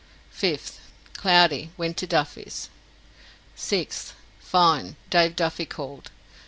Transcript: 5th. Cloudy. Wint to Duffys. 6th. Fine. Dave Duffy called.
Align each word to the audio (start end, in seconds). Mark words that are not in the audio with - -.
5th. 0.35 0.79
Cloudy. 1.13 1.69
Wint 1.77 1.95
to 1.97 2.07
Duffys. 2.07 2.69
6th. 3.55 4.13
Fine. 4.39 4.95
Dave 5.11 5.35
Duffy 5.35 5.67
called. 5.67 6.09